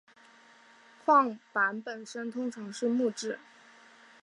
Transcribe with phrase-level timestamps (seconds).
[1.05, 3.37] 晃板本身通常是木制。